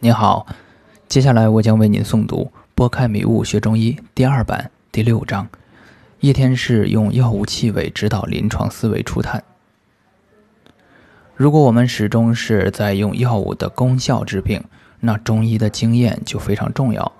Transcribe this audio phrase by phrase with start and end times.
[0.00, 0.46] 您好，
[1.08, 2.44] 接下来我将为您诵读
[2.76, 5.48] 《拨开迷雾学中医》第二版第六章：
[6.20, 9.42] 叶天士用药物气味指导临床思维初探。
[11.34, 14.62] 如果我们始终是在用药物的功效治病，
[15.00, 17.10] 那中医的经验就非常重要。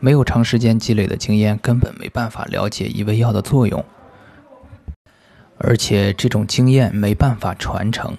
[0.00, 3.84] 没有长时间积累的经验，根本没办法了解一味药的作用，
[5.58, 8.16] 而且这种经验没办法传承。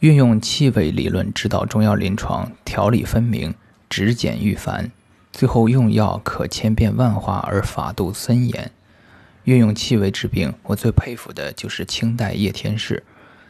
[0.00, 3.54] 运用气味理论指导中药临床，条理分明，
[3.90, 4.90] 只简愈繁，
[5.30, 8.70] 最后用药可千变万化而法度森严。
[9.44, 13.02] 运用气味治病，我最佩服的就是清代叶天士。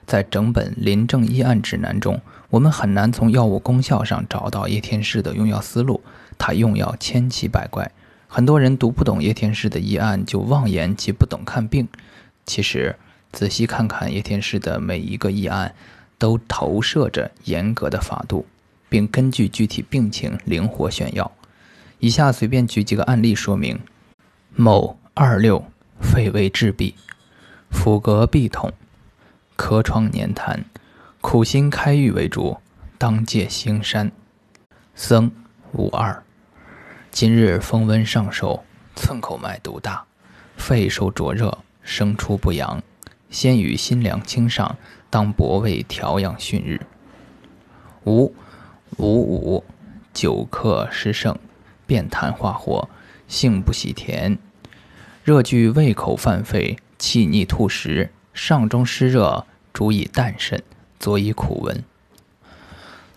[0.04, 6.02] 在整本《临症医案指南》中，我们很难从药物功效上找到叶天士的用药思路。
[6.36, 7.92] 他用药千奇百怪，
[8.26, 11.86] 很多人读不懂叶天士的医案，就妄言其不懂看病。
[12.44, 12.96] 其实，
[13.30, 15.72] 仔细看看叶天士的每一个医案。
[16.20, 18.44] 都投射着严格的法度，
[18.90, 21.32] 并根据具体病情灵活选药。
[21.98, 23.80] 以下随便举几个案例说明：
[24.54, 25.64] 某二六
[25.98, 26.92] 肺胃治痹，
[27.70, 28.70] 腹膈痹痛，
[29.56, 30.58] 咳疮黏痰，
[31.22, 32.58] 苦心开郁为主，
[32.98, 34.10] 当戒腥膻。
[34.94, 35.32] 僧
[35.72, 36.22] 五二，
[37.10, 38.62] 今日风温上受，
[38.94, 40.04] 寸口脉毒大，
[40.58, 42.82] 肺受灼热，生出不阳，
[43.30, 44.76] 先与心凉清上。
[45.08, 46.80] 当薄味调养训日。
[48.04, 48.32] 五
[48.96, 49.64] 五五，
[50.14, 51.36] 久咳湿盛，
[51.84, 52.88] 便痰化火，
[53.26, 54.38] 性不喜甜，
[55.24, 60.62] 热聚胃口犯肺，气逆吐食，上中湿热，主以淡渗，
[61.00, 61.82] 佐以苦温。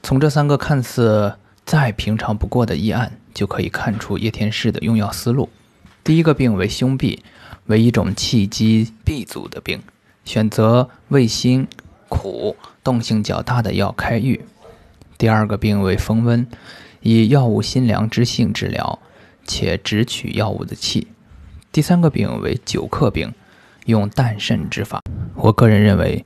[0.02, 5.50] 从这三个看似再平常不过的医案，就可以看出叶天士的用药思路。
[6.04, 7.20] 第一个病为胸痹，
[7.68, 9.82] 为一种气机闭阻的病，
[10.24, 11.68] 选择味辛。
[12.10, 14.46] 苦动性较大的药开郁。
[15.18, 16.46] 第二个病为风温，
[17.02, 19.00] 以药物辛凉之性治疗，
[19.48, 21.08] 且只取药物的气。
[21.72, 23.34] 第三个病为久克病，
[23.88, 25.02] 用淡渗之法。
[25.34, 26.24] 我个人认为，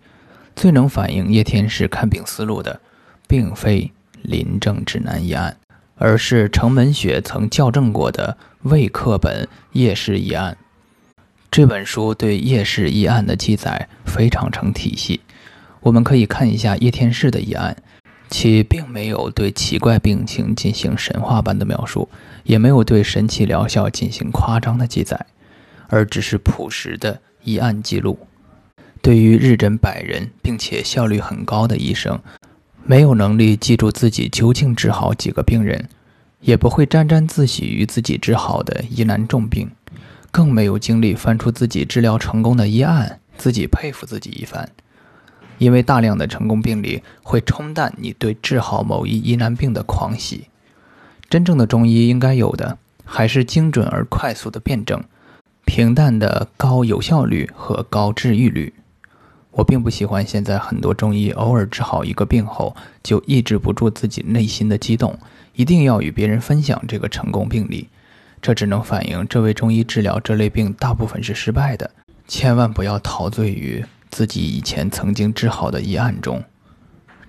[0.57, 2.81] 最能反映叶天士看病思路的，
[3.25, 3.84] 并非
[4.24, 5.56] 《临症指南》一案，
[5.96, 10.57] 而是程门雪曾校正过的胃课本叶氏一案。
[11.50, 15.22] 这本书对叶氏一案的记载非常成体系。
[15.80, 17.75] 我们可以看一下叶天士的医案，
[18.30, 22.09] 其并没有对奇怪病情进行神话般的描述，
[22.44, 25.25] 也没有对神奇疗效进行夸张的记载，
[25.88, 28.19] 而只是朴实的医案记录。
[29.02, 32.19] 对于日诊百人并且效率很高的医生，
[32.84, 35.88] 没有能力记住自己究竟治好几个病人，
[36.41, 39.69] 也不会沾沾自喜于自己治好的疑难重病，
[40.38, 44.70] 更没有精力翻出自己治疗成功的医案，自己佩服自己一番。
[45.58, 50.46] 因为大量的成功病例会冲淡你对治好某一疑难病的狂喜。
[51.28, 55.03] 真正的中医应该有的，还是精准而快速的辩证，
[55.66, 58.72] 平淡的高有效率和高治愈率。
[59.50, 65.18] 我并不喜欢现在很多中医偶尔治好一个病后，就抑制不住自己内心的激动，
[65.56, 67.90] 一定要与别人分享这个成功病例。
[68.42, 71.92] 这只能反映这位中医治疗这类病大部分是失败的。
[72.28, 73.86] 千万不要陶醉于。
[74.09, 76.42] 自己以前曾经治好的医案中，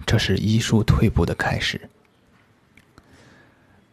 [0.07, 1.91] 这是医术退步的开始。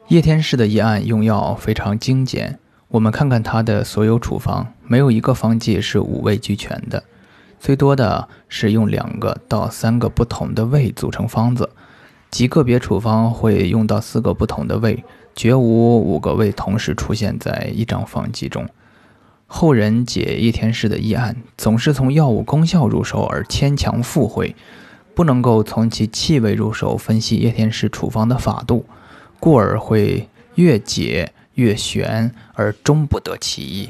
[0.08, 2.60] 叶天士的医案用药非常精简，
[2.90, 7.04] 我们看看他的所有处方，没有一个方剂是五味俱全的，
[7.60, 11.68] 最多的是用两个到三个不同的味组成方子，
[12.30, 15.04] 极个别处方会用到四个不同的味，
[15.36, 18.66] 绝无五个味同时出现在一张方剂中。
[19.48, 24.56] 后人解叶天士的医案，总是从药物功效入手而牵强附会，
[25.14, 28.86] 不能够从其气味入手分析叶天士处方的法度，
[29.40, 33.90] 故而会越解越玄，而终不得其意。